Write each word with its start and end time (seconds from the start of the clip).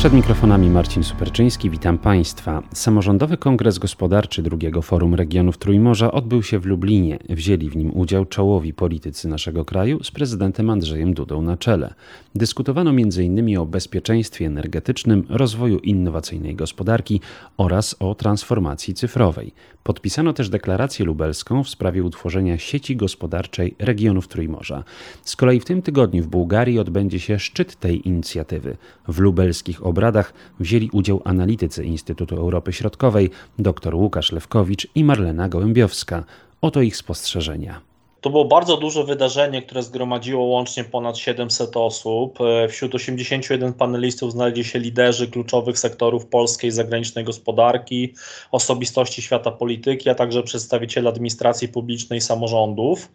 Przed 0.00 0.12
mikrofonami 0.12 0.70
Marcin 0.70 1.04
Superczyński, 1.04 1.70
witam 1.70 1.98
Państwa. 1.98 2.62
Samorządowy 2.72 3.36
Kongres 3.36 3.78
Gospodarczy 3.78 4.42
II 4.62 4.82
Forum 4.82 5.14
Regionów 5.14 5.58
Trójmorza 5.58 6.12
odbył 6.12 6.42
się 6.42 6.58
w 6.58 6.66
Lublinie. 6.66 7.18
Wzięli 7.28 7.70
w 7.70 7.76
nim 7.76 7.90
udział 7.94 8.24
czołowi 8.24 8.74
politycy 8.74 9.28
naszego 9.28 9.64
kraju 9.64 10.04
z 10.04 10.10
prezydentem 10.10 10.70
Andrzejem 10.70 11.14
Dudą 11.14 11.42
na 11.42 11.56
czele. 11.56 11.94
Dyskutowano 12.34 12.90
m.in. 12.90 13.58
o 13.58 13.66
bezpieczeństwie 13.66 14.46
energetycznym, 14.46 15.26
rozwoju 15.28 15.78
innowacyjnej 15.78 16.54
gospodarki 16.54 17.20
oraz 17.56 17.96
o 17.98 18.14
transformacji 18.14 18.94
cyfrowej. 18.94 19.52
Podpisano 19.82 20.32
też 20.32 20.48
deklarację 20.48 21.04
lubelską 21.04 21.64
w 21.64 21.68
sprawie 21.68 22.04
utworzenia 22.04 22.58
sieci 22.58 22.96
gospodarczej 22.96 23.74
regionów 23.78 24.28
Trójmorza. 24.28 24.84
Z 25.24 25.36
kolei 25.36 25.60
w 25.60 25.64
tym 25.64 25.82
tygodniu 25.82 26.22
w 26.22 26.26
Bułgarii 26.26 26.78
odbędzie 26.78 27.20
się 27.20 27.38
szczyt 27.38 27.76
tej 27.76 28.08
inicjatywy. 28.08 28.76
W 29.08 29.18
lubelskich 29.18 29.86
obradach 29.90 30.32
wzięli 30.60 30.90
udział 30.92 31.22
analitycy 31.24 31.84
Instytutu 31.84 32.36
Europy 32.36 32.72
Środkowej 32.72 33.30
dr 33.58 33.94
Łukasz 33.94 34.32
Lewkowicz 34.32 34.88
i 34.94 35.04
Marlena 35.04 35.48
Gołębiowska. 35.48 36.24
Oto 36.60 36.82
ich 36.82 36.96
spostrzeżenia. 36.96 37.89
To 38.20 38.30
było 38.30 38.44
bardzo 38.44 38.76
duże 38.76 39.04
wydarzenie, 39.04 39.62
które 39.62 39.82
zgromadziło 39.82 40.44
łącznie 40.44 40.84
ponad 40.84 41.18
700 41.18 41.76
osób. 41.76 42.38
E, 42.40 42.68
wśród 42.68 42.94
81 42.94 43.72
panelistów 43.72 44.32
znaleźli 44.32 44.64
się 44.64 44.78
liderzy 44.78 45.28
kluczowych 45.28 45.78
sektorów 45.78 46.26
polskiej 46.26 46.68
i 46.68 46.72
zagranicznej 46.72 47.24
gospodarki, 47.24 48.14
osobistości 48.50 49.22
świata 49.22 49.50
polityki, 49.50 50.10
a 50.10 50.14
także 50.14 50.42
przedstawiciele 50.42 51.08
administracji 51.08 51.68
publicznej 51.68 52.18
i 52.18 52.22
samorządów. 52.22 53.08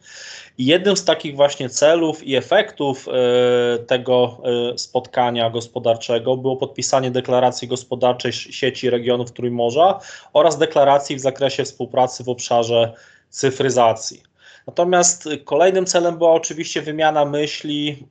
I 0.58 0.66
jednym 0.66 0.98
z 0.98 1.06
takich 1.06 1.36
właśnie 1.36 1.70
celów 1.70 2.23
i 2.23 2.36
efektów 2.36 3.08
e, 3.08 3.80
tego 3.80 4.38
e, 4.73 4.78
spotkania 4.78 5.50
gospodarczego 5.50 6.38
było 6.38 6.58
podpisanie 6.58 7.11
deklaracji 7.11 7.67
gospodarczej 7.67 8.33
sieci 8.33 8.89
regionów 8.89 9.31
Trójmorza 9.31 10.00
oraz 10.33 10.58
deklaracji 10.58 11.16
w 11.16 11.20
zakresie 11.20 11.64
współpracy 11.64 12.23
w 12.23 12.30
obszarze 12.30 12.94
cyfryzacji. 13.30 14.34
Natomiast 14.67 15.30
kolejnym 15.45 15.85
celem 15.85 16.17
była 16.17 16.31
oczywiście 16.31 16.81
wymiana 16.81 17.25
myśli, 17.25 18.08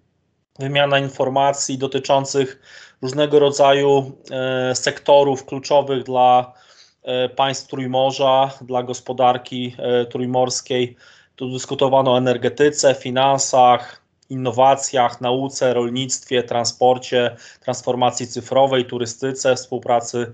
wymiana 0.58 0.98
informacji 0.98 1.78
dotyczących 1.78 2.60
różnego 3.02 3.38
rodzaju 3.38 4.12
e, 4.30 4.74
sektorów 4.74 5.44
kluczowych 5.44 6.02
dla 6.02 6.52
e, 7.02 7.28
państw 7.28 7.68
Trójmorza, 7.68 8.50
dla 8.60 8.82
gospodarki 8.82 9.76
e, 9.78 10.06
trójmorskiej. 10.06 10.96
Tu 11.36 11.50
dyskutowano 11.50 12.12
o 12.12 12.18
energetyce, 12.18 12.94
finansach, 12.94 14.02
innowacjach, 14.30 15.20
nauce, 15.20 15.74
rolnictwie, 15.74 16.42
transporcie, 16.42 17.36
transformacji 17.60 18.26
cyfrowej, 18.26 18.84
turystyce, 18.84 19.56
współpracy 19.56 20.32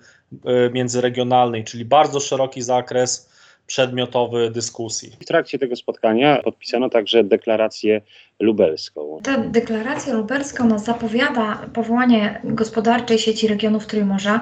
międzyregionalnej, 0.73 1.65
czyli 1.65 1.85
bardzo 1.85 2.21
szeroki 2.21 2.63
zakres 2.63 3.30
przedmiotowy 3.71 4.51
dyskusji. 4.51 5.11
W 5.21 5.25
trakcie 5.25 5.59
tego 5.59 5.77
spotkania 5.77 6.43
podpisano 6.43 6.89
także 6.89 7.25
deklarację 7.25 8.01
lubelską. 8.41 9.19
Ta 9.23 9.39
deklaracja 9.39 10.15
lubelska 10.15 10.65
ona 10.65 10.79
zapowiada 10.79 11.67
powołanie 11.75 12.41
gospodarczej 12.45 13.19
sieci 13.19 13.49
regionów 13.49 13.87
Trójmorza. 13.87 14.41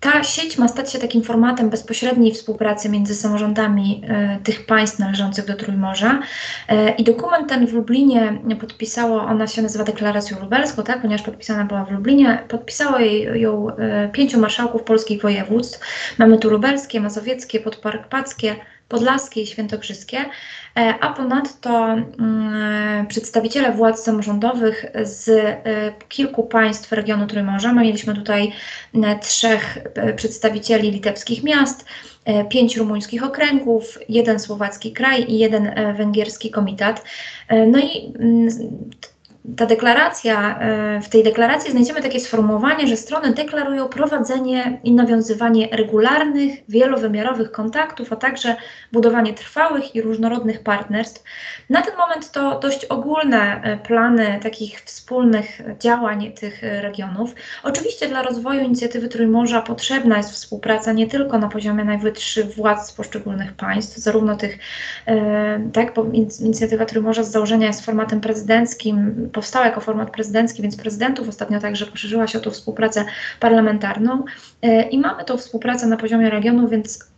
Ta 0.00 0.24
sieć 0.24 0.58
ma 0.58 0.68
stać 0.68 0.92
się 0.92 0.98
takim 0.98 1.22
formatem 1.22 1.70
bezpośredniej 1.70 2.34
współpracy 2.34 2.88
między 2.88 3.14
samorządami 3.14 4.02
e, 4.08 4.38
tych 4.44 4.66
państw 4.66 4.98
należących 4.98 5.44
do 5.44 5.56
Trójmorza. 5.56 6.20
E, 6.68 6.90
I 6.90 7.04
dokument 7.04 7.48
ten 7.48 7.66
w 7.66 7.72
Lublinie 7.72 8.38
podpisało, 8.60 9.22
ona 9.22 9.46
się 9.46 9.62
nazywa 9.62 9.84
Deklaracją 9.84 10.40
Lubelską, 10.40 10.82
tak, 10.82 11.02
ponieważ 11.02 11.22
podpisana 11.22 11.64
była 11.64 11.84
w 11.84 11.90
Lublinie. 11.90 12.44
Podpisało 12.48 12.98
jej, 12.98 13.40
ją 13.40 13.76
e, 13.76 14.08
pięciu 14.08 14.40
marszałków 14.40 14.82
polskich 14.82 15.22
województw. 15.22 15.80
Mamy 16.18 16.38
tu 16.38 16.50
lubelskie, 16.50 17.00
mazowieckie, 17.00 17.60
podparkpackie, 17.60 18.56
podlaskie 18.90 19.42
i 19.42 19.46
świętokrzyskie. 19.46 20.18
E, 20.76 20.94
a 21.00 21.12
ponadto 21.12 21.88
mm, 21.88 23.06
przedstawiciele 23.06 23.72
władz 23.72 24.02
samorządowych 24.02 24.86
z 25.02 25.28
e, 25.28 25.92
kilku 26.08 26.42
państw 26.42 26.92
regionu 26.92 27.26
Trójmorza. 27.26 27.72
My 27.72 27.82
mieliśmy 27.82 28.14
tutaj 28.14 28.52
e, 28.94 29.18
trzech 29.18 29.78
przedstawicieli 30.16 30.90
litewskich 30.90 31.42
miast, 31.42 31.84
pięć 32.48 32.76
rumuńskich 32.76 33.24
okręgów, 33.24 33.98
jeden 34.08 34.38
słowacki 34.40 34.92
kraj 34.92 35.24
i 35.28 35.38
jeden 35.38 35.74
węgierski 35.96 36.50
komitat. 36.50 37.04
No 37.66 37.78
i 37.78 38.12
mm, 38.18 38.48
ta 39.56 39.66
deklaracja, 39.66 40.58
e, 40.58 41.00
w 41.00 41.08
tej 41.08 41.24
deklaracji 41.24 41.70
znajdziemy 41.70 42.02
takie 42.02 42.20
sformułowanie, 42.20 42.86
że 42.86 42.96
strony 42.96 43.34
deklarują 43.34 43.88
prowadzenie 43.88 44.80
i 44.84 44.92
nawiązywanie 44.92 45.68
regularnych, 45.72 46.54
wielowymiarowych 46.68 47.52
kontaktów, 47.52 48.12
a 48.12 48.16
także 48.16 48.56
budowanie 48.92 49.34
trwałych 49.34 49.94
i 49.94 50.02
różnorodnych 50.02 50.62
partnerstw. 50.62 51.24
Na 51.70 51.82
ten 51.82 51.96
moment 51.96 52.32
to 52.32 52.58
dość 52.58 52.84
ogólne 52.84 53.62
e, 53.62 53.76
plany 53.76 54.38
takich 54.42 54.80
wspólnych 54.80 55.60
działań 55.78 56.32
tych 56.32 56.62
regionów. 56.62 57.34
Oczywiście 57.62 58.08
dla 58.08 58.22
rozwoju 58.22 58.60
inicjatywy 58.60 59.08
Trójmorza 59.08 59.62
potrzebna 59.62 60.16
jest 60.16 60.30
współpraca 60.30 60.92
nie 60.92 61.06
tylko 61.06 61.38
na 61.38 61.48
poziomie 61.48 61.84
najwyższych 61.84 62.54
władz 62.54 62.92
poszczególnych 62.92 63.52
państw, 63.52 63.96
zarówno 63.96 64.36
tych, 64.36 64.58
e, 65.06 65.60
tak, 65.72 65.94
bo 65.94 66.06
inicjatywa 66.40 66.84
Trójmorza 66.84 67.22
z 67.22 67.30
założenia 67.30 67.66
jest 67.66 67.84
formatem 67.84 68.20
prezydenckim, 68.20 69.29
powstała 69.32 69.66
jako 69.66 69.80
format 69.80 70.10
prezydencki, 70.10 70.62
więc 70.62 70.76
prezydentów 70.76 71.28
ostatnio 71.28 71.60
także 71.60 71.86
poszerzyła 71.86 72.26
się 72.26 72.38
o 72.38 72.40
tą 72.40 72.50
współpracę 72.50 73.04
parlamentarną 73.40 74.24
e, 74.62 74.82
i 74.82 74.98
mamy 74.98 75.24
tą 75.24 75.36
współpracę 75.36 75.86
na 75.86 75.96
poziomie 75.96 76.30
regionu, 76.30 76.68
więc 76.68 77.10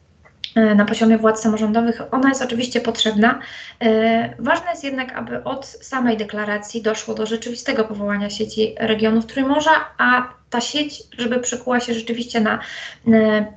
e, 0.55 0.75
na 0.75 0.85
poziomie 0.85 1.19
władz 1.19 1.43
samorządowych, 1.43 2.03
ona 2.11 2.29
jest 2.29 2.43
oczywiście 2.43 2.81
potrzebna. 2.81 3.39
E, 3.81 4.35
ważne 4.39 4.71
jest 4.71 4.85
jednak, 4.85 5.13
aby 5.13 5.45
od 5.45 5.67
samej 5.67 6.17
deklaracji 6.17 6.83
doszło 6.83 7.15
do 7.15 7.27
rzeczywistego 7.27 7.85
powołania 7.85 8.31
sieci 8.31 8.75
regionów 8.79 9.27
Trójmorza, 9.27 9.71
a 9.99 10.29
ta 10.51 10.61
sieć, 10.61 11.03
żeby 11.19 11.41
przekuła 11.41 11.81
się 11.81 11.95
rzeczywiście 11.95 12.41
na 12.41 12.59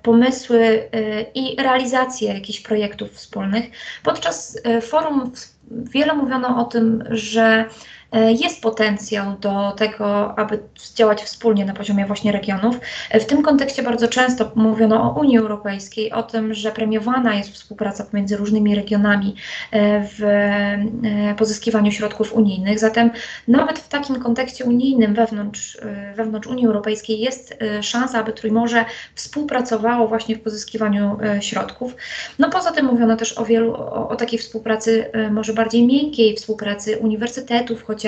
pomysły 0.04 0.90
i 1.36 1.56
realizację 1.60 2.34
jakichś 2.34 2.60
projektów 2.60 3.12
wspólnych. 3.12 3.66
Podczas 4.04 4.62
forum 4.82 5.32
wiele 5.72 6.14
mówiono 6.14 6.62
o 6.62 6.64
tym, 6.64 7.04
że 7.10 7.66
jest 8.16 8.62
potencjał 8.62 9.38
do 9.40 9.72
tego, 9.78 10.40
aby 10.40 10.60
działać 10.96 11.24
wspólnie 11.24 11.66
na 11.66 11.74
poziomie 11.74 12.06
właśnie 12.06 12.32
regionów. 12.32 12.80
E, 13.10 13.20
w 13.20 13.26
tym 13.26 13.44
kontekście 13.44 13.84
bardzo 13.84 14.08
często 14.08 14.52
mówiono 14.56 15.04
o 15.04 15.20
Unii 15.20 15.38
Europejskiej, 15.38 16.12
o 16.12 16.24
tym, 16.24 16.54
że 16.54 16.72
premiowana 16.72 17.36
jest 17.36 17.50
współpraca 17.50 18.04
pomiędzy 18.04 18.38
różnymi 18.38 18.76
regionami 18.76 19.36
e, 19.72 20.08
w 20.18 20.26
pozyskiwaniu 21.38 21.92
środków 21.92 22.34
unijnych. 22.34 22.80
Zatem 22.80 23.12
nawet 23.48 23.80
w 23.80 23.88
takim 23.88 24.16
kontekście 24.16 24.66
unijnym 24.66 25.14
wewnątrz, 25.14 25.78
wewnątrz 26.16 26.48
Unii 26.48 26.66
Europejskiej 26.66 27.20
jest 27.20 27.58
szansa, 27.82 28.20
aby 28.20 28.34
Trójmorze 28.34 28.86
współpracowało 29.16 30.08
właśnie 30.08 30.36
w 30.36 30.42
pozyskiwaniu 30.42 31.18
środków. 31.40 31.96
No 32.40 32.50
poza 32.50 32.72
tym 32.72 32.86
mówiono 32.86 33.16
też 33.16 33.38
o 33.38 33.46
wielu, 33.46 33.74
o, 33.74 34.10
o 34.10 34.16
takiej 34.16 34.40
współpracy 34.40 35.12
może 35.32 35.54
bardziej 35.54 35.88
miękkiej, 35.88 36.36
współpracy 36.36 36.98
uniwersytetów, 36.98 37.84
chociażby 37.84 38.05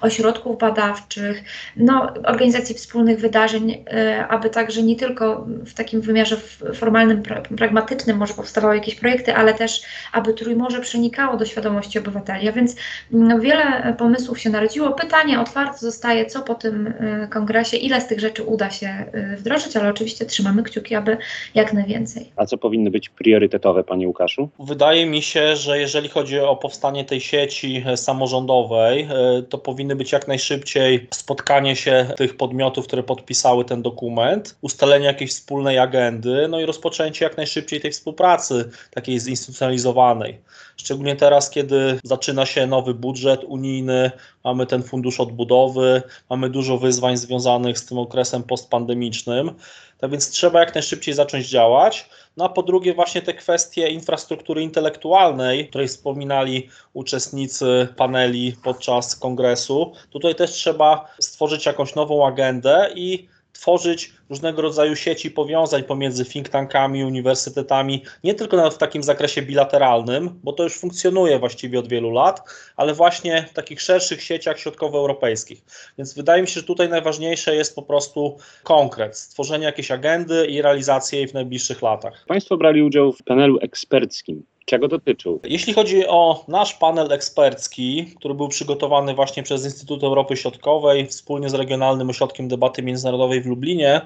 ośrodków 0.00 0.58
badawczych, 0.58 1.44
no, 1.76 2.12
organizacji 2.24 2.74
wspólnych 2.74 3.20
wydarzeń, 3.20 3.84
e, 3.90 4.26
aby 4.28 4.50
także 4.50 4.82
nie 4.82 4.96
tylko 4.96 5.46
w 5.66 5.74
takim 5.74 6.00
wymiarze 6.00 6.36
formalnym, 6.74 7.22
pragmatycznym 7.58 8.16
może 8.16 8.34
powstawały 8.34 8.74
jakieś 8.74 8.94
projekty, 8.94 9.34
ale 9.34 9.54
też 9.54 9.82
aby 10.12 10.34
Trójmorze 10.34 10.80
przenikało 10.80 11.36
do 11.36 11.44
świadomości 11.44 11.98
obywateli. 11.98 12.48
A 12.48 12.52
więc 12.52 12.76
no, 13.10 13.38
wiele 13.38 13.94
pomysłów 13.98 14.38
się 14.38 14.50
narodziło. 14.50 14.92
Pytanie 14.92 15.40
otwarte 15.40 15.78
zostaje, 15.78 16.26
co 16.26 16.42
po 16.42 16.54
tym 16.54 16.86
e, 16.86 17.28
kongresie, 17.28 17.76
ile 17.76 18.00
z 18.00 18.06
tych 18.06 18.20
rzeczy 18.20 18.42
uda 18.42 18.70
się 18.70 18.86
e, 18.86 19.36
wdrożyć, 19.36 19.76
ale 19.76 19.88
oczywiście 19.88 20.26
trzymamy 20.26 20.62
kciuki, 20.62 20.94
aby 20.94 21.16
jak 21.54 21.72
najwięcej. 21.72 22.32
A 22.36 22.46
co 22.46 22.58
powinny 22.58 22.90
być 22.90 23.08
priorytetowe, 23.08 23.84
Panie 23.84 24.06
Łukaszu? 24.08 24.48
Wydaje 24.58 25.06
mi 25.06 25.22
się, 25.22 25.56
że 25.56 25.78
jeżeli 25.78 26.08
chodzi 26.08 26.40
o 26.40 26.56
powstanie 26.56 27.04
tej 27.04 27.20
sieci 27.20 27.84
samorządowej, 27.96 29.07
to 29.48 29.58
powinny 29.58 29.96
być 29.96 30.12
jak 30.12 30.28
najszybciej 30.28 31.08
spotkanie 31.10 31.76
się 31.76 32.12
tych 32.16 32.36
podmiotów, 32.36 32.86
które 32.86 33.02
podpisały 33.02 33.64
ten 33.64 33.82
dokument, 33.82 34.56
ustalenie 34.60 35.06
jakiejś 35.06 35.30
wspólnej 35.30 35.78
agendy, 35.78 36.46
no 36.48 36.60
i 36.60 36.66
rozpoczęcie 36.66 37.24
jak 37.24 37.36
najszybciej 37.36 37.80
tej 37.80 37.92
współpracy, 37.92 38.70
takiej 38.90 39.20
zinstytucjonalizowanej. 39.20 40.38
Szczególnie 40.76 41.16
teraz, 41.16 41.50
kiedy 41.50 42.00
zaczyna 42.04 42.46
się 42.46 42.66
nowy 42.66 42.94
budżet 42.94 43.44
unijny, 43.44 44.10
mamy 44.44 44.66
ten 44.66 44.82
fundusz 44.82 45.20
odbudowy, 45.20 46.02
mamy 46.30 46.50
dużo 46.50 46.78
wyzwań 46.78 47.16
związanych 47.16 47.78
z 47.78 47.86
tym 47.86 47.98
okresem 47.98 48.42
postpandemicznym. 48.42 49.50
Tak 49.98 50.10
więc 50.10 50.30
trzeba 50.30 50.60
jak 50.60 50.74
najszybciej 50.74 51.14
zacząć 51.14 51.48
działać. 51.48 52.10
No 52.36 52.44
a 52.44 52.48
po 52.48 52.62
drugie, 52.62 52.94
właśnie 52.94 53.22
te 53.22 53.34
kwestie 53.34 53.88
infrastruktury 53.88 54.62
intelektualnej, 54.62 55.68
której 55.68 55.88
wspominali 55.88 56.68
uczestnicy 56.92 57.88
paneli 57.96 58.56
podczas 58.62 59.16
kongresu. 59.16 59.92
Tutaj 60.10 60.34
też 60.34 60.50
trzeba 60.50 61.08
stworzyć 61.20 61.66
jakąś 61.66 61.94
nową 61.94 62.26
agendę 62.26 62.90
i 62.94 63.28
tworzyć 63.60 64.12
różnego 64.30 64.62
rodzaju 64.62 64.96
sieci 64.96 65.30
powiązań 65.30 65.82
pomiędzy 65.82 66.24
think 66.24 66.48
tankami, 66.48 67.04
uniwersytetami, 67.04 68.04
nie 68.24 68.34
tylko 68.34 68.56
nawet 68.56 68.74
w 68.74 68.78
takim 68.78 69.02
zakresie 69.02 69.42
bilateralnym, 69.42 70.40
bo 70.42 70.52
to 70.52 70.62
już 70.62 70.78
funkcjonuje 70.78 71.38
właściwie 71.38 71.78
od 71.78 71.88
wielu 71.88 72.10
lat, 72.10 72.40
ale 72.76 72.94
właśnie 72.94 73.46
w 73.50 73.52
takich 73.52 73.82
szerszych 73.82 74.22
sieciach 74.22 74.58
środkowoeuropejskich. 74.58 75.62
Więc 75.98 76.14
wydaje 76.14 76.42
mi 76.42 76.48
się, 76.48 76.54
że 76.54 76.66
tutaj 76.66 76.88
najważniejsze 76.88 77.54
jest 77.54 77.74
po 77.74 77.82
prostu 77.82 78.36
konkret, 78.62 79.16
stworzenie 79.16 79.64
jakiejś 79.64 79.90
agendy 79.90 80.46
i 80.46 80.62
realizacja 80.62 81.18
jej 81.18 81.28
w 81.28 81.34
najbliższych 81.34 81.82
latach. 81.82 82.24
Państwo 82.28 82.56
brali 82.56 82.82
udział 82.82 83.12
w 83.12 83.22
panelu 83.22 83.58
eksperckim. 83.60 84.42
Czego 84.68 84.88
dotyczył? 84.88 85.40
Jeśli 85.44 85.72
chodzi 85.72 86.06
o 86.06 86.44
nasz 86.48 86.74
panel 86.74 87.12
ekspercki, 87.12 88.14
który 88.16 88.34
był 88.34 88.48
przygotowany 88.48 89.14
właśnie 89.14 89.42
przez 89.42 89.64
Instytut 89.64 90.04
Europy 90.04 90.36
Środkowej 90.36 91.06
wspólnie 91.06 91.48
z 91.48 91.54
Regionalnym 91.54 92.10
Ośrodkiem 92.10 92.48
Debaty 92.48 92.82
Międzynarodowej 92.82 93.42
w 93.42 93.46
Lublinie, 93.46 94.00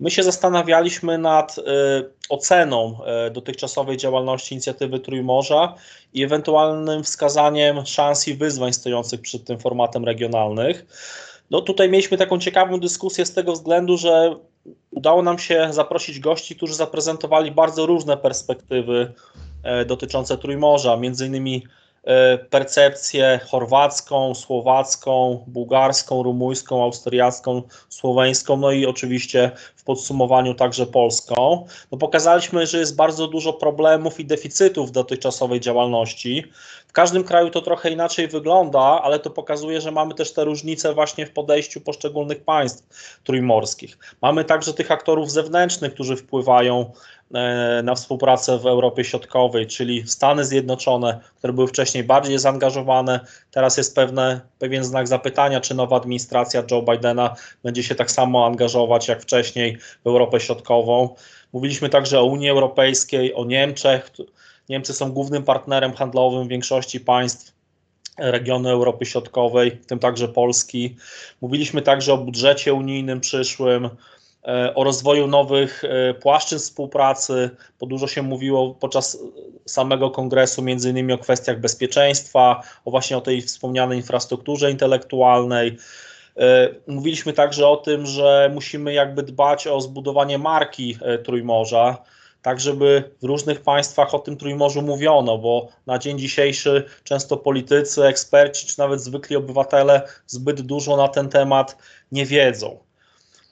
my 0.00 0.10
się 0.10 0.22
zastanawialiśmy 0.22 1.18
nad 1.18 1.58
y, 1.58 1.62
oceną 2.28 2.98
y, 3.26 3.30
dotychczasowej 3.30 3.96
działalności 3.96 4.54
inicjatywy 4.54 5.00
Trójmorza 5.00 5.74
i 6.14 6.22
ewentualnym 6.22 7.04
wskazaniem 7.04 7.86
szans 7.86 8.28
i 8.28 8.34
wyzwań 8.34 8.72
stojących 8.72 9.20
przed 9.20 9.44
tym 9.44 9.58
formatem 9.58 10.04
regionalnych. 10.04 10.86
No 11.50 11.60
tutaj 11.60 11.90
mieliśmy 11.90 12.18
taką 12.18 12.38
ciekawą 12.38 12.80
dyskusję 12.80 13.26
z 13.26 13.34
tego 13.34 13.52
względu, 13.52 13.96
że 13.96 14.36
udało 14.90 15.22
nam 15.22 15.38
się 15.38 15.68
zaprosić 15.70 16.20
gości, 16.20 16.56
którzy 16.56 16.74
zaprezentowali 16.74 17.50
bardzo 17.50 17.86
różne 17.86 18.16
perspektywy 18.16 19.12
dotyczące 19.86 20.38
Trójmorza, 20.38 20.96
między 20.96 21.26
innymi 21.26 21.66
e, 22.04 22.38
percepcję 22.38 23.40
chorwacką, 23.50 24.34
słowacką, 24.34 25.44
bułgarską, 25.46 26.22
rumuńską, 26.22 26.82
austriacką, 26.82 27.62
słoweńską, 27.88 28.56
no 28.56 28.72
i 28.72 28.86
oczywiście 28.86 29.50
w 29.76 29.84
podsumowaniu 29.84 30.54
także 30.54 30.86
polską. 30.86 31.66
No 31.92 31.98
pokazaliśmy, 31.98 32.66
że 32.66 32.78
jest 32.78 32.96
bardzo 32.96 33.28
dużo 33.28 33.52
problemów 33.52 34.20
i 34.20 34.24
deficytów 34.24 34.92
dotychczasowej 34.92 35.60
działalności. 35.60 36.44
W 36.88 36.92
każdym 36.92 37.24
kraju 37.24 37.50
to 37.50 37.62
trochę 37.62 37.90
inaczej 37.90 38.28
wygląda, 38.28 38.80
ale 38.80 39.18
to 39.18 39.30
pokazuje, 39.30 39.80
że 39.80 39.90
mamy 39.90 40.14
też 40.14 40.32
te 40.32 40.44
różnice 40.44 40.94
właśnie 40.94 41.26
w 41.26 41.32
podejściu 41.32 41.80
poszczególnych 41.80 42.44
państw 42.44 42.88
trójmorskich. 43.24 43.98
Mamy 44.22 44.44
także 44.44 44.74
tych 44.74 44.90
aktorów 44.90 45.30
zewnętrznych, 45.30 45.94
którzy 45.94 46.16
wpływają 46.16 46.92
E, 47.21 47.21
na 47.82 47.94
współpracę 47.94 48.58
w 48.58 48.66
Europie 48.66 49.04
Środkowej, 49.04 49.66
czyli 49.66 50.08
Stany 50.08 50.44
Zjednoczone, 50.44 51.20
które 51.38 51.52
były 51.52 51.66
wcześniej 51.66 52.04
bardziej 52.04 52.38
zaangażowane. 52.38 53.20
Teraz 53.50 53.76
jest 53.76 53.94
pewne, 53.94 54.40
pewien 54.58 54.84
znak 54.84 55.08
zapytania, 55.08 55.60
czy 55.60 55.74
nowa 55.74 55.96
administracja 55.96 56.62
Joe 56.70 56.82
Bidena 56.82 57.34
będzie 57.62 57.82
się 57.82 57.94
tak 57.94 58.10
samo 58.10 58.46
angażować 58.46 59.08
jak 59.08 59.22
wcześniej 59.22 59.78
w 60.04 60.06
Europę 60.06 60.40
Środkową. 60.40 61.14
Mówiliśmy 61.52 61.88
także 61.88 62.20
o 62.20 62.24
Unii 62.24 62.48
Europejskiej, 62.48 63.34
o 63.34 63.44
Niemczech. 63.44 64.10
Niemcy 64.68 64.92
są 64.92 65.12
głównym 65.12 65.42
partnerem 65.42 65.92
handlowym 65.92 66.48
większości 66.48 67.00
państw 67.00 67.52
regionu 68.18 68.68
Europy 68.68 69.06
Środkowej, 69.06 69.70
w 69.70 69.86
tym 69.86 69.98
także 69.98 70.28
Polski. 70.28 70.96
Mówiliśmy 71.40 71.82
także 71.82 72.12
o 72.12 72.18
budżecie 72.18 72.74
unijnym 72.74 73.20
przyszłym, 73.20 73.90
E, 73.90 74.21
o 74.74 74.84
rozwoju 74.84 75.26
nowych 75.26 75.84
e, 75.84 76.14
płaszczyzn 76.14 76.64
współpracy, 76.64 77.50
bo 77.80 77.86
dużo 77.86 78.06
się 78.06 78.22
mówiło 78.22 78.74
podczas 78.74 79.18
samego 79.66 80.10
kongresu, 80.10 80.62
między 80.62 80.90
innymi 80.90 81.12
o 81.12 81.18
kwestiach 81.18 81.60
bezpieczeństwa, 81.60 82.62
o 82.84 82.90
właśnie 82.90 83.16
o 83.16 83.20
tej 83.20 83.42
wspomnianej 83.42 83.98
infrastrukturze 83.98 84.70
intelektualnej. 84.70 85.76
E, 86.36 86.68
mówiliśmy 86.86 87.32
także 87.32 87.68
o 87.68 87.76
tym, 87.76 88.06
że 88.06 88.50
musimy 88.54 88.92
jakby 88.92 89.22
dbać 89.22 89.66
o 89.66 89.80
zbudowanie 89.80 90.38
marki 90.38 90.98
Trójmorza, 91.24 91.96
tak 92.42 92.60
żeby 92.60 93.10
w 93.22 93.24
różnych 93.24 93.60
państwach 93.60 94.14
o 94.14 94.18
tym 94.18 94.36
Trójmorzu 94.36 94.82
mówiono, 94.82 95.38
bo 95.38 95.68
na 95.86 95.98
dzień 95.98 96.18
dzisiejszy 96.18 96.84
często 97.04 97.36
politycy, 97.36 98.04
eksperci 98.04 98.66
czy 98.66 98.78
nawet 98.78 99.00
zwykli 99.00 99.36
obywatele 99.36 100.02
zbyt 100.26 100.60
dużo 100.60 100.96
na 100.96 101.08
ten 101.08 101.28
temat 101.28 101.76
nie 102.12 102.26
wiedzą. 102.26 102.78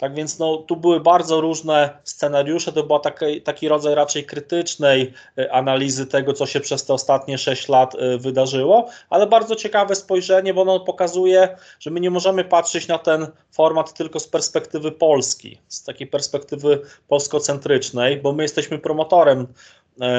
Tak 0.01 0.15
więc 0.15 0.39
no, 0.39 0.57
tu 0.57 0.77
były 0.77 1.01
bardzo 1.01 1.41
różne 1.41 1.99
scenariusze, 2.05 2.73
to 2.73 2.83
był 2.83 2.99
taki, 2.99 3.43
taki 3.43 3.69
rodzaj 3.69 3.95
raczej 3.95 4.25
krytycznej 4.25 5.13
y, 5.39 5.53
analizy 5.53 6.07
tego, 6.07 6.33
co 6.33 6.47
się 6.47 6.61
przez 6.61 6.85
te 6.85 6.95
ostatnie 6.95 7.39
6 7.39 7.69
lat 7.69 7.95
y, 7.95 8.19
wydarzyło, 8.19 8.89
ale 9.11 9.27
bardzo 9.27 9.57
ciekawe 9.57 9.95
spojrzenie, 9.95 10.55
bo 10.55 10.63
ono 10.63 10.81
pokazuje, 10.81 11.57
że 11.81 11.91
my 11.91 12.01
nie 12.01 12.11
możemy 12.11 12.45
patrzeć 12.45 12.89
na 12.89 12.99
ten 12.99 13.27
format 13.53 13.95
tylko 13.95 14.21
z 14.21 14.29
perspektywy 14.29 14.93
Polski, 14.93 15.59
z 15.69 15.85
takiej 15.85 16.07
perspektywy 16.07 16.83
polskocentrycznej, 17.09 18.17
bo 18.17 18.33
my 18.33 18.43
jesteśmy 18.43 18.79
promotorem 18.79 19.47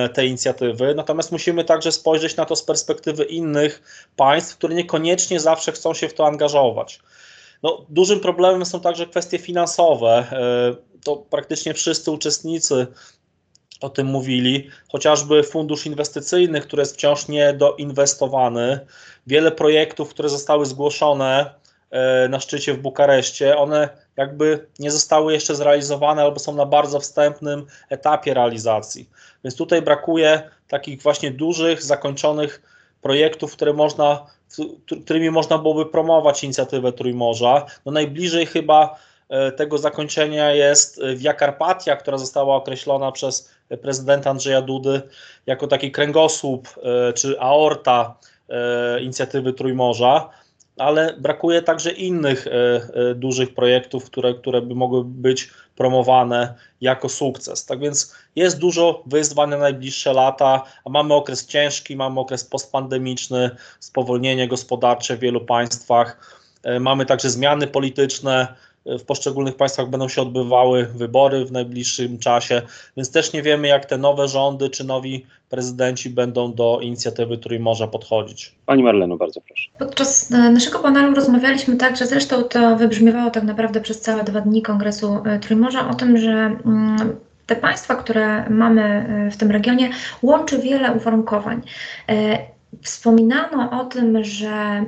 y, 0.05 0.09
tej 0.09 0.27
inicjatywy, 0.27 0.95
natomiast 0.95 1.31
musimy 1.31 1.63
także 1.63 1.91
spojrzeć 1.91 2.35
na 2.35 2.45
to 2.45 2.55
z 2.55 2.63
perspektywy 2.63 3.23
innych 3.23 3.81
państw, 4.15 4.57
które 4.57 4.75
niekoniecznie 4.75 5.39
zawsze 5.39 5.71
chcą 5.71 5.93
się 5.93 6.09
w 6.09 6.13
to 6.13 6.27
angażować. 6.27 6.99
No, 7.63 7.85
dużym 7.89 8.19
problemem 8.19 8.65
są 8.65 8.79
także 8.79 9.07
kwestie 9.07 9.39
finansowe. 9.39 10.09
E, 10.31 10.75
to 11.03 11.15
praktycznie 11.15 11.73
wszyscy 11.73 12.11
uczestnicy 12.11 12.87
o 13.81 13.89
tym 13.89 14.07
mówili, 14.07 14.69
chociażby 14.91 15.43
fundusz 15.43 15.85
inwestycyjny, 15.85 16.61
który 16.61 16.81
jest 16.81 16.93
wciąż 16.93 17.27
niedoinwestowany. 17.27 18.79
Wiele 19.27 19.51
projektów, 19.51 20.09
które 20.09 20.29
zostały 20.29 20.65
zgłoszone 20.65 21.53
e, 21.91 22.29
na 22.29 22.39
szczycie 22.39 22.73
w 22.73 22.79
Bukareszcie, 22.79 23.57
one 23.57 23.89
jakby 24.17 24.67
nie 24.79 24.91
zostały 24.91 25.33
jeszcze 25.33 25.55
zrealizowane 25.55 26.21
albo 26.21 26.39
są 26.39 26.55
na 26.55 26.65
bardzo 26.65 26.99
wstępnym 26.99 27.65
etapie 27.89 28.33
realizacji. 28.33 29.09
Więc 29.43 29.55
tutaj 29.55 29.81
brakuje 29.81 30.49
takich 30.67 31.01
właśnie 31.01 31.31
dużych, 31.31 31.83
zakończonych 31.83 32.61
projektów, 33.01 33.53
które 33.53 33.73
można 33.73 34.25
którymi 35.03 35.31
można 35.31 35.57
byłoby 35.57 35.85
promować 35.85 36.43
inicjatywę 36.43 36.91
Trójmorza. 36.91 37.65
No 37.85 37.91
najbliżej 37.91 38.45
chyba 38.45 38.99
e, 39.29 39.51
tego 39.51 39.77
zakończenia 39.77 40.51
jest 40.51 41.01
Via 41.15 41.33
Carpatia, 41.33 41.95
która 41.95 42.17
została 42.17 42.55
określona 42.55 43.11
przez 43.11 43.51
prezydenta 43.81 44.29
Andrzeja 44.29 44.61
Dudy 44.61 45.01
jako 45.45 45.67
taki 45.67 45.91
kręgosłup 45.91 46.67
e, 46.83 47.13
czy 47.13 47.39
aorta 47.39 48.15
e, 48.49 49.01
inicjatywy 49.01 49.53
Trójmorza 49.53 50.29
ale 50.77 51.15
brakuje 51.17 51.61
także 51.61 51.91
innych 51.91 52.47
e, 52.47 52.51
e, 52.51 53.15
dużych 53.15 53.53
projektów, 53.53 54.05
które, 54.05 54.33
które 54.33 54.61
by 54.61 54.75
mogły 54.75 55.03
być 55.05 55.49
promowane 55.75 56.53
jako 56.81 57.09
sukces. 57.09 57.65
Tak 57.65 57.79
więc 57.79 58.15
jest 58.35 58.59
dużo 58.59 59.03
wyzwań 59.05 59.49
na 59.49 59.57
najbliższe 59.57 60.13
lata, 60.13 60.63
a 60.85 60.89
mamy 60.89 61.13
okres 61.13 61.45
ciężki, 61.45 61.95
mamy 61.95 62.19
okres 62.19 62.43
postpandemiczny, 62.43 63.49
spowolnienie 63.79 64.47
gospodarcze 64.47 65.17
w 65.17 65.19
wielu 65.19 65.41
państwach, 65.41 66.37
e, 66.63 66.79
mamy 66.79 67.05
także 67.05 67.29
zmiany 67.29 67.67
polityczne, 67.67 68.47
w 68.85 69.03
poszczególnych 69.03 69.55
państwach 69.55 69.89
będą 69.89 70.07
się 70.07 70.21
odbywały 70.21 70.85
wybory 70.85 71.45
w 71.45 71.51
najbliższym 71.51 72.17
czasie, 72.17 72.61
więc 72.97 73.11
też 73.11 73.33
nie 73.33 73.41
wiemy, 73.41 73.67
jak 73.67 73.85
te 73.85 73.97
nowe 73.97 74.27
rządy 74.27 74.69
czy 74.69 74.83
nowi 74.83 75.25
prezydenci 75.49 76.09
będą 76.09 76.53
do 76.53 76.79
inicjatywy 76.81 77.37
Trójmorza 77.37 77.87
podchodzić. 77.87 78.55
Pani 78.65 78.83
Marleno, 78.83 79.17
bardzo 79.17 79.41
proszę. 79.41 79.69
Podczas 79.79 80.31
e, 80.31 80.37
naszego 80.49 80.79
panelu 80.79 81.15
rozmawialiśmy 81.15 81.77
także, 81.77 82.07
zresztą 82.07 82.43
to 82.43 82.75
wybrzmiewało 82.77 83.31
tak 83.31 83.43
naprawdę 83.43 83.81
przez 83.81 84.01
całe 84.01 84.23
dwa 84.23 84.41
dni 84.41 84.61
Kongresu 84.61 85.21
e, 85.25 85.39
Trójmorza, 85.39 85.89
o 85.89 85.93
tym, 85.93 86.17
że 86.17 86.31
mm, 86.31 87.15
te 87.45 87.55
państwa, 87.55 87.95
które 87.95 88.49
mamy 88.49 88.81
e, 89.27 89.31
w 89.31 89.37
tym 89.37 89.51
regionie, 89.51 89.89
łączy 90.21 90.59
wiele 90.59 90.91
uwarunkowań. 90.91 91.61
Wspominano 92.83 93.81
o 93.81 93.85
tym, 93.85 94.23
że 94.23 94.49
e, 94.49 94.85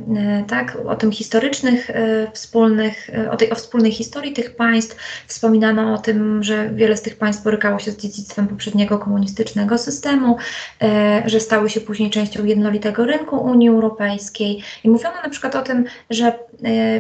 tak, 0.48 0.78
o 0.88 0.96
tym 0.96 1.12
historycznych 1.12 1.90
e, 1.90 2.32
wspólnych, 2.32 3.10
e, 3.10 3.32
o 3.32 3.38
tej 3.38 3.52
o 3.52 3.56
wspólnej 3.56 3.92
historii 3.92 4.34
tych 4.34 4.56
państw, 4.56 4.98
wspominano 5.28 5.94
o 5.94 5.98
tym, 5.98 6.44
że 6.44 6.70
wiele 6.70 6.98
z 6.98 7.02
tych 7.02 7.18
państw 7.18 7.44
borykało 7.44 7.80
się 7.80 7.92
z 7.92 7.98
dziedzictwem 7.98 8.48
poprzedniego 8.48 9.00
komunistycznego 9.00 9.78
systemu, 9.78 10.38
że 11.25 11.40
stały 11.40 11.70
się 11.70 11.82
później 11.82 12.10
częścią 12.10 12.46
jednolitego 12.46 13.06
rynku 13.06 13.36
Unii 13.36 13.70
Europejskiej 13.70 14.63
i 14.84 14.90
mówiono 14.90 15.16
na 15.24 15.30
przykład 15.30 15.56
o 15.56 15.62
tym, 15.62 15.86
że 16.10 16.40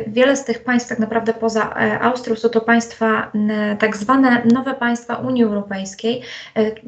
wiele 0.07 0.35
z 0.35 0.45
tych 0.45 0.63
państw 0.63 0.89
tak 0.89 0.99
naprawdę 0.99 1.33
poza 1.33 1.75
Austrią 2.01 2.35
są 2.35 2.49
to 2.49 2.61
państwa 2.61 3.31
tak 3.79 3.97
zwane 3.97 4.41
nowe 4.45 4.73
państwa 4.73 5.15
Unii 5.15 5.43
Europejskiej. 5.43 6.21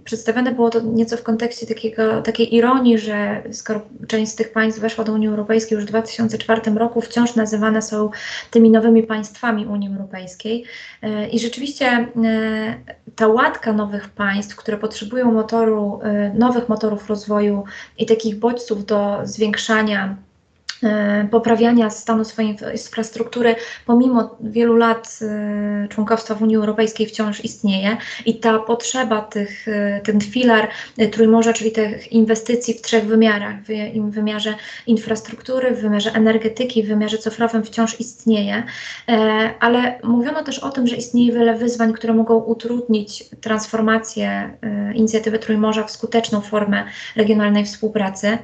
Przedstawione 0.04 0.52
było 0.52 0.70
to 0.70 0.82
nieco 0.82 1.18
w 1.18 1.24
kontekście 1.24 1.68
takiego, 1.68 2.22
takiej 2.22 2.56
ironii, 2.56 2.98
że 2.98 3.44
skoro 3.52 3.82
część 4.08 4.32
z 4.32 4.36
tych 4.36 4.54
państw 4.54 4.82
weszła 4.82 5.04
do 5.04 5.14
Unii 5.14 5.28
Europejskiej 5.28 5.76
już 5.76 5.86
w 5.86 5.88
2004 5.88 6.62
roku, 6.72 7.02
wciąż 7.02 7.36
nazywane 7.36 7.82
są 7.82 8.10
tymi 8.52 8.70
nowymi 8.70 9.04
państwami 9.04 9.66
Unii 9.66 9.90
Europejskiej. 9.90 10.66
I 11.32 11.40
rzeczywiście 11.40 12.08
ta 13.16 13.28
łatka 13.28 13.74
nowych 13.74 14.10
państw, 14.10 14.56
które 14.56 14.78
potrzebują 14.78 15.32
motoru, 15.32 16.00
nowych 16.34 16.70
motorów 16.70 17.10
rozwoju 17.10 17.64
i 17.98 18.06
takich 18.06 18.40
bodźców 18.40 18.86
do 18.86 19.22
zwiększania 19.24 19.86
E, 20.06 20.16
poprawiania 21.32 21.90
stanu 21.90 22.26
swojej 22.26 22.58
infrastruktury, 22.72 23.56
pomimo 23.86 24.38
wielu 24.42 24.78
lat 24.78 25.20
e, 25.22 25.88
członkostwa 25.88 26.36
w 26.36 26.42
Unii 26.42 26.56
Europejskiej 26.56 27.08
wciąż 27.08 27.46
istnieje 27.46 27.98
i 28.26 28.40
ta 28.40 28.60
potrzeba, 28.60 29.22
tych, 29.22 29.68
e, 29.68 30.02
ten 30.04 30.22
filar 30.22 30.68
Trójmorza, 31.12 31.54
czyli 31.54 31.72
tych 31.72 32.12
inwestycji 32.12 32.74
w 32.74 32.82
trzech 32.82 33.06
wymiarach, 33.06 33.56
w 33.64 34.12
wymiarze 34.12 34.56
infrastruktury, 34.88 35.72
w 35.72 35.82
wymiarze 35.82 36.12
energetyki, 36.14 36.84
w 36.84 36.88
wymiarze 36.88 37.18
cyfrowym 37.18 37.64
wciąż 37.64 38.00
istnieje, 38.00 38.64
ale 39.60 40.00
mówiono 40.04 40.44
też 40.44 40.60
o 40.60 40.70
tym, 40.70 40.88
że 40.88 40.96
istnieje 40.96 41.32
wiele 41.32 41.56
wyzwań, 41.56 41.94
które 41.94 42.14
mogą 42.14 42.36
utrudnić 42.36 43.24
transformację 43.42 44.58
inicjatywy 44.96 45.40
Trójmorza 45.40 45.84
w 45.84 45.92
skuteczną 45.92 46.42
formę 46.42 46.84
regionalnej 47.16 47.66
współpracy. 47.66 48.38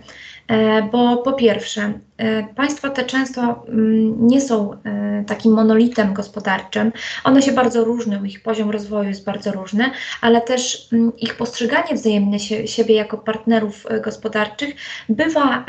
E, 0.48 0.82
bo 0.82 1.18
po 1.18 1.34
pierwsze, 1.34 1.94
e, 2.18 2.44
państwa 2.44 2.90
te 2.90 3.04
często 3.04 3.66
mm, 3.68 4.28
nie 4.28 4.42
są 4.42 4.74
e, 4.74 5.24
takim 5.28 5.54
monolitem 5.54 6.14
gospodarczym. 6.14 6.92
One 7.24 7.42
się 7.42 7.52
bardzo 7.52 7.84
różnią, 7.84 8.24
ich 8.24 8.44
poziom 8.44 8.72
rozwoju 8.72 9.10
jest 9.10 9.26
bardzo 9.26 9.52
różny, 9.52 9.92
ale 10.22 10.42
też 10.42 10.88
mm, 10.94 11.12
ich 11.18 11.38
postrzeganie 11.38 11.96
wzajemne 11.96 12.40
się, 12.40 12.68
siebie 12.68 12.96
jako 12.96 13.18
partnerów 13.18 13.86
gospodarczych 14.04 14.76
bywa 15.10 15.66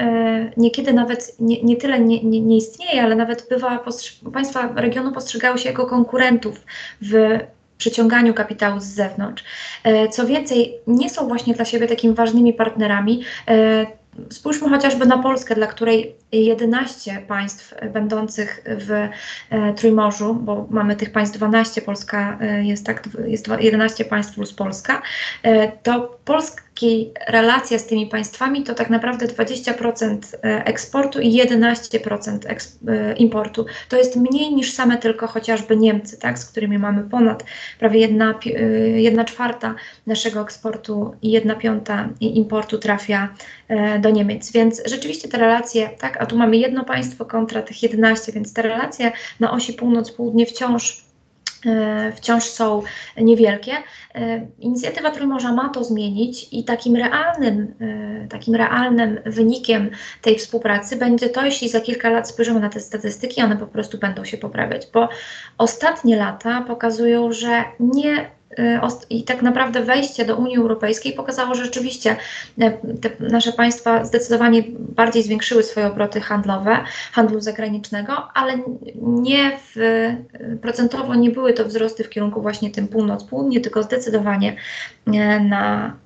niekiedy 0.57 0.93
nawet 0.93 1.37
nie, 1.41 1.63
nie 1.63 1.77
tyle 1.77 2.01
nie, 2.01 2.25
nie, 2.25 2.41
nie 2.41 2.57
istnieje, 2.57 3.03
ale 3.03 3.17
nawet 3.17 3.47
bywa 3.49 3.85
państwa 4.33 4.73
regionu 4.77 5.13
postrzegały 5.13 5.59
się 5.59 5.69
jako 5.69 5.87
konkurentów 5.87 6.65
w 7.01 7.39
przyciąganiu 7.79 8.35
kapitału 8.35 8.81
z 8.81 8.85
zewnątrz. 8.85 9.45
Co 10.11 10.27
więcej, 10.27 10.75
nie 10.87 11.11
są 11.11 11.29
właśnie 11.29 11.55
dla 11.55 11.65
siebie 11.65 11.87
takimi 11.87 12.15
ważnymi 12.15 12.53
partnerami. 12.53 13.25
Spójrzmy 14.31 14.69
chociażby 14.69 15.07
na 15.07 15.19
Polskę, 15.19 15.55
dla 15.55 15.67
której 15.67 16.17
11 16.33 17.23
państw 17.29 17.75
będących 17.93 18.65
w 18.67 18.91
e, 18.91 19.75
Trójmorzu, 19.75 20.35
bo 20.35 20.67
mamy 20.71 20.97
tych 20.97 21.13
państw 21.13 21.37
12, 21.37 21.83
Polska 21.83 22.39
e, 22.41 22.65
jest 22.65 22.87
tak, 22.87 23.09
jest 23.27 23.49
11 23.61 24.05
państw 24.05 24.35
plus 24.35 24.53
Polska, 24.55 25.03
e, 25.43 25.73
to 25.73 26.19
polskiej 26.25 27.13
relacja 27.29 27.79
z 27.79 27.87
tymi 27.87 28.07
państwami 28.07 28.63
to 28.63 28.75
tak 28.75 28.91
naprawdę 28.91 29.27
20% 29.27 30.19
eksportu 30.43 31.21
i 31.21 31.43
11% 31.43 32.39
importu. 33.17 33.67
To 33.89 33.97
jest 33.97 34.17
mniej 34.17 34.55
niż 34.55 34.73
same 34.73 34.99
tylko 34.99 35.27
chociażby 35.27 35.77
Niemcy, 35.77 36.19
tak, 36.19 36.39
z 36.39 36.51
którymi 36.51 36.79
mamy 36.79 37.03
ponad 37.03 37.45
prawie 37.79 38.01
1, 38.01 38.35
1 38.95 39.25
czwarta 39.25 39.75
naszego 40.07 40.41
eksportu 40.41 41.15
i 41.23 41.31
1 41.31 41.59
piąta 41.59 42.09
importu 42.21 42.79
trafia 42.79 43.29
do 44.01 44.11
Niemiec. 44.11 44.53
Więc 44.53 44.83
rzeczywiście 44.87 45.29
te 45.29 45.39
relacje, 45.39 45.91
tak, 45.99 46.22
a 46.23 46.27
tu 46.27 46.37
mamy 46.37 46.57
jedno 46.57 46.85
państwo 46.85 47.25
kontra 47.25 47.63
tych 47.63 47.83
11, 47.83 48.33
więc 48.33 48.55
te 48.55 48.63
relacje 48.63 49.13
na 49.41 49.53
osi 49.53 49.73
północ-południe 49.73 50.47
wciąż 50.47 51.05
e, 51.67 52.13
wciąż 52.17 52.45
są 52.45 52.83
niewielkie. 53.17 53.73
E, 54.15 54.47
inicjatywa 54.59 55.11
Trójmorza 55.11 55.53
ma 55.53 55.69
to 55.69 55.85
zmienić 55.85 56.49
i 56.53 56.65
takim 56.65 56.97
realnym, 56.97 57.75
e, 57.81 58.29
takim 58.29 58.55
realnym 58.55 59.21
wynikiem 59.27 59.91
tej 60.23 60.39
współpracy 60.39 60.97
będzie 60.97 61.29
to, 61.29 61.45
jeśli 61.45 61.69
za 61.69 61.81
kilka 61.81 62.11
lat 62.11 62.29
spojrzymy 62.29 62.61
na 62.61 62.69
te 62.69 62.81
statystyki, 62.81 63.43
one 63.43 63.57
po 63.57 63.67
prostu 63.67 63.99
będą 63.99 64.25
się 64.25 64.37
poprawiać, 64.37 64.87
bo 64.93 65.09
ostatnie 65.59 66.17
lata 66.17 66.65
pokazują, 66.69 67.33
że 67.33 67.65
nie 67.81 68.31
I 69.11 69.25
tak 69.25 69.43
naprawdę 69.43 69.83
wejście 69.83 70.25
do 70.25 70.37
Unii 70.37 70.57
Europejskiej 70.57 71.13
pokazało, 71.13 71.55
że 71.55 71.65
rzeczywiście 71.65 72.17
y, 72.63 72.99
te 73.01 73.11
nasze 73.21 73.53
państwa 73.53 74.05
zdecydowanie 74.05 74.63
bardziej 74.79 75.23
zwiększyły 75.23 75.63
swoje 75.63 75.87
obroty 75.87 76.21
handlowe, 76.21 76.85
handlu 77.13 77.41
zagranicznego, 77.41 78.13
ale 78.35 78.59
nie 79.03 79.59
w, 79.59 79.77
y, 79.77 80.59
procentowo 80.63 81.15
nie 81.15 81.31
były 81.31 81.53
to 81.53 81.65
wzrosty 81.65 82.05
w 82.05 82.11
kierunku 82.11 82.43
właśnie 82.43 82.71
tym 82.71 82.89
północ-południe, 82.89 83.61
tylko 83.61 83.83
zdecydowanie 83.83 84.57
na 85.41 85.97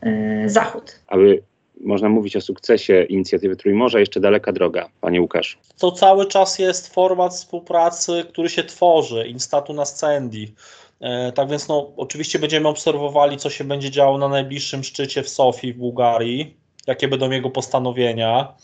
zachód. 0.46 1.00
Aby 1.06 1.42
można 1.80 2.08
mówić 2.08 2.36
o 2.36 2.40
sukcesie 2.40 3.02
inicjatywy 3.02 3.56
Trójmorza, 3.56 4.00
jeszcze 4.00 4.20
daleka 4.20 4.52
droga, 4.52 4.88
panie 5.00 5.20
Łukaszu. 5.20 5.58
To 5.78 5.92
cały 5.92 6.26
czas 6.26 6.58
jest 6.58 6.94
format 6.94 7.34
współpracy, 7.34 8.24
który 8.28 8.48
się 8.48 8.64
tworzy, 8.64 9.26
instatu 9.28 9.72
nascendi. 9.72 10.54
E, 11.00 11.32
tak 11.32 11.48
więc 11.48 11.68
no, 11.68 11.92
oczywiście 11.96 12.38
będziemy 12.38 12.68
obserwowali, 12.68 13.36
co 13.36 13.50
się 13.50 13.64
będzie 13.64 13.90
działo 13.90 14.18
na 14.18 14.28
najbliższym 14.28 14.84
szczycie 14.84 15.22
w 15.22 15.28
Sofii 15.28 15.72
w 15.72 15.78
Bułgarii, 15.78 16.56
jakie 16.86 17.08
będą 17.08 17.30
jego 17.30 17.50
postanowienia, 17.50 18.54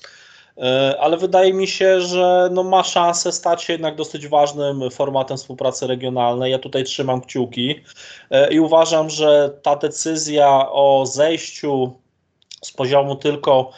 e, 0.59 0.97
ale 1.01 1.17
wydaje 1.17 1.53
mi 1.53 1.67
się, 1.67 2.01
że 2.01 2.49
no, 2.53 2.63
ma 2.63 2.85
szansę 2.85 3.33
stać 3.33 3.63
się 3.63 3.73
jednak 3.73 3.97
dosyć 3.97 4.29
ważnym 4.29 4.91
formatem 4.91 5.37
współpracy 5.37 5.87
regionalnej. 5.87 6.53
Ja 6.53 6.59
tutaj 6.59 6.85
trzymam 6.85 7.21
kciuki 7.21 7.81
e, 8.31 8.53
i 8.53 8.61
uważam, 8.61 9.11
że 9.11 9.51
ta 9.63 9.77
decyzja 9.77 10.73
o 10.73 11.07
zejściu 11.07 11.93
z 12.63 12.73
poziomu 12.73 13.17
tylko 13.17 13.71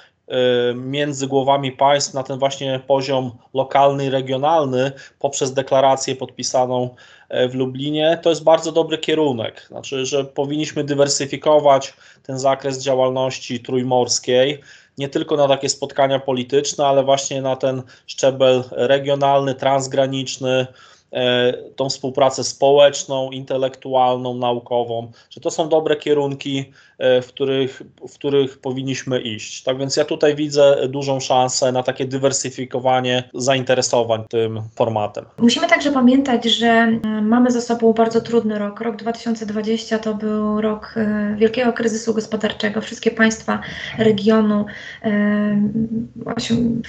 między 0.75 1.27
głowami 1.27 1.73
państw 1.73 2.15
na 2.15 2.23
ten 2.23 2.39
właśnie 2.39 2.81
poziom 2.87 3.31
lokalny 3.55 4.07
i 4.07 4.11
regionalny 4.11 4.93
poprzez 5.19 5.53
deklarację 5.53 6.17
podpisaną 6.17 6.91
E, 7.35 7.49
w 7.49 7.55
Lublinie, 7.55 8.19
to 8.23 8.31
jest 8.31 8.45
bardzo 8.45 8.73
dobry 8.73 8.99
kierunek. 8.99 9.67
Znaczy, 9.69 10.07
że 10.07 10.25
powinniśmy 10.25 10.85
dywersyfikować 10.85 11.95
ten 12.23 12.39
zakres 12.39 12.83
działalności 12.83 13.61
trójmorskiej, 13.61 14.61
nie 14.99 15.09
tylko 15.09 15.37
na 15.37 15.49
takie 15.49 15.69
spotkania 15.69 16.19
polityczne, 16.19 16.87
ale 16.87 17.05
właśnie 17.05 17.43
na 17.43 17.57
ten 17.57 17.83
szczebel 18.07 18.65
regionalny, 18.71 19.55
transgraniczny, 19.55 20.67
E, 21.15 21.53
tą 21.77 21.89
współpracę 21.89 22.45
społeczną, 22.45 23.31
intelektualną, 23.31 24.35
naukową, 24.35 25.13
że 25.31 25.41
to 25.41 25.51
są 25.51 25.69
dobre 25.69 25.97
kierunki, 25.97 26.73
w 26.99 27.27
których, 27.27 27.83
w 28.09 28.15
których 28.15 28.59
powinniśmy 28.59 29.21
iść. 29.21 29.63
Tak 29.63 29.79
więc 29.79 29.97
ja 29.97 30.05
tutaj 30.05 30.35
widzę 30.35 30.89
dużą 30.89 31.21
szansę 31.21 31.73
na 31.73 31.83
takie 31.83 32.05
dywersyfikowanie 32.05 33.31
zainteresowań 33.35 34.25
tym 34.29 34.63
formatem. 34.75 35.25
Musimy 35.39 35.69
także 35.69 35.93
pamiętać, 35.93 36.45
że 36.45 36.67
e, 36.67 36.99
mamy 37.23 37.51
za 37.51 37.61
sobą 37.61 37.93
bardzo 37.93 38.21
trudny 38.21 38.59
rok. 38.59 38.81
Rok 38.81 38.97
2020 38.97 39.99
to 39.99 40.15
był 40.15 40.61
rok 40.61 40.95
wielkiego 41.37 41.73
kryzysu 41.73 42.15
gospodarczego. 42.15 42.81
Wszystkie 42.81 43.11
państwa 43.11 43.61
regionu, 43.99 44.67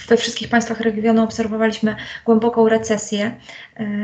we 0.10 0.18
wszystkich 0.18 0.50
państwach 0.50 0.80
regionu 0.80 1.24
obserwowaliśmy 1.24 1.96
głęboką 2.26 2.70
recesję 2.70 3.32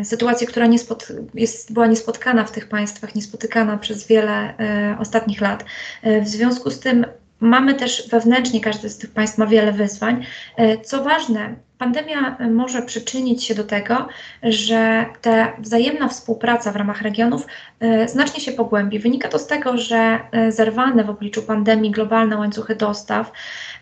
sytuację, 0.03 0.48
która 0.48 0.67
nie 0.67 0.79
spod, 0.79 1.08
jest, 1.34 1.74
była 1.74 1.88
niespotkana 1.88 2.46
w 2.46 2.51
tych 2.51 2.70
państwach, 2.70 3.15
niespotykana 3.15 3.77
przez 3.77 4.08
wiele 4.08 4.58
e, 4.58 4.98
ostatnich 5.00 5.41
lat. 5.41 5.65
E, 6.01 6.21
w 6.21 6.27
związku 6.27 6.71
z 6.71 6.79
tym 6.79 7.05
mamy 7.39 7.74
też 7.74 8.10
wewnętrznie, 8.10 8.62
każdy 8.62 8.89
z 8.89 8.98
tych 8.98 9.12
państw 9.12 9.38
ma 9.38 9.48
wiele 9.48 9.71
wyzwań. 9.71 10.25
E, 10.57 10.77
co 10.77 11.03
ważne, 11.03 11.55
pandemia 11.81 12.38
może 12.51 12.81
przyczynić 12.81 13.43
się 13.43 13.55
do 13.55 13.63
tego, 13.63 14.07
że 14.43 15.05
ta 15.21 15.53
wzajemna 15.59 16.07
współpraca 16.07 16.71
w 16.71 16.75
ramach 16.75 17.01
regionów 17.01 17.47
e, 17.79 18.07
znacznie 18.07 18.43
się 18.43 18.51
pogłębi. 18.51 19.00
Wynika 19.00 19.29
to 19.29 19.39
z 19.39 19.47
tego, 19.47 19.77
że 19.77 20.19
e, 20.31 20.51
zerwane 20.51 21.03
w 21.03 21.09
obliczu 21.09 21.43
pandemii 21.43 21.91
globalne 21.91 22.38
łańcuchy 22.38 22.75
dostaw 22.75 23.31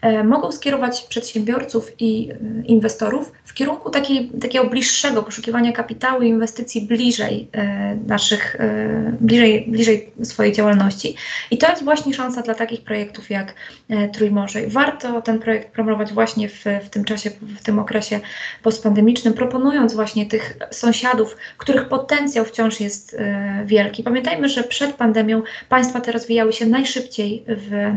e, 0.01 0.23
mogą 0.23 0.51
skierować 0.51 1.01
przedsiębiorców 1.01 1.91
i 1.99 2.29
inwestorów 2.65 3.31
w 3.45 3.53
kierunku 3.53 3.89
takiej, 3.89 4.31
takiego 4.41 4.65
bliższego 4.65 5.23
poszukiwania 5.23 5.71
kapitału 5.71 6.21
i 6.21 6.29
inwestycji 6.29 6.81
bliżej 6.81 7.49
naszych, 8.07 8.57
bliżej, 9.21 9.65
bliżej 9.67 10.11
swojej 10.23 10.53
działalności. 10.53 11.15
I 11.51 11.57
to 11.57 11.69
jest 11.69 11.83
właśnie 11.83 12.13
szansa 12.13 12.41
dla 12.41 12.53
takich 12.53 12.83
projektów 12.83 13.29
jak 13.29 13.53
Trójmorze. 14.13 14.67
Warto 14.67 15.21
ten 15.21 15.39
projekt 15.39 15.71
promować 15.71 16.13
właśnie 16.13 16.49
w, 16.49 16.65
w 16.85 16.89
tym 16.89 17.03
czasie, 17.03 17.29
w 17.29 17.63
tym 17.63 17.79
okresie 17.79 17.88
okresie 17.89 18.19
postpandemicznym, 18.63 19.33
proponując 19.33 19.93
właśnie 19.93 20.25
tych 20.25 20.57
sąsiadów, 20.71 21.37
których 21.57 21.87
potencjał 21.87 22.45
wciąż 22.45 22.79
jest 22.79 23.13
e, 23.13 23.63
wielki. 23.65 24.03
Pamiętajmy, 24.03 24.49
że 24.49 24.63
przed 24.63 24.95
pandemią 24.95 25.41
państwa 25.69 26.01
te 26.01 26.11
rozwijały 26.11 26.53
się 26.53 26.65
najszybciej 26.65 27.43
w 27.47 27.95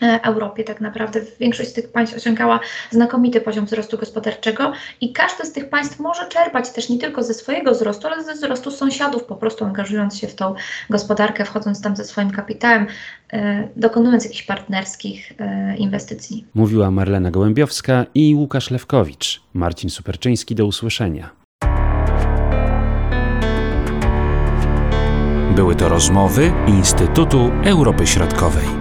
Europie 0.00 0.64
tak 0.64 0.80
naprawdę. 0.80 1.20
Większość 1.40 1.70
z 1.70 1.72
tych 1.72 1.92
państw 1.92 2.16
osiągała 2.16 2.60
znakomity 2.90 3.40
poziom 3.40 3.66
wzrostu 3.66 3.98
gospodarczego 3.98 4.72
i 5.00 5.12
każde 5.12 5.44
z 5.44 5.52
tych 5.52 5.68
państw 5.68 5.98
może 6.00 6.28
czerpać 6.28 6.70
też 6.70 6.88
nie 6.88 6.98
tylko 6.98 7.22
ze 7.22 7.34
swojego 7.34 7.72
wzrostu, 7.72 8.06
ale 8.06 8.24
ze 8.24 8.34
wzrostu 8.34 8.70
sąsiadów, 8.70 9.24
po 9.24 9.36
prostu 9.36 9.64
angażując 9.64 10.16
się 10.16 10.26
w 10.26 10.34
tą 10.34 10.54
gospodarkę, 10.90 11.44
wchodząc 11.44 11.82
tam 11.82 11.96
ze 11.96 12.04
swoim 12.04 12.30
kapitałem, 12.30 12.86
e, 13.32 13.68
dokonując 13.76 14.24
jakichś 14.24 14.42
partnerskich 14.42 15.32
e, 15.38 15.76
inwestycji. 15.76 16.44
Mówiła 16.54 16.90
Marlena 16.90 17.30
Gołębiowska 17.30 18.06
i 18.14 18.34
Łukasz 18.34 18.70
Lewkowicz. 18.70 19.42
Marcin 19.54 19.90
Superczyński, 19.90 20.54
do 20.54 20.66
usłyszenia. 20.66 21.30
Były 25.56 25.74
to 25.74 25.88
rozmowy 25.88 26.52
Instytutu 26.66 27.50
Europy 27.64 28.06
Środkowej. 28.06 28.77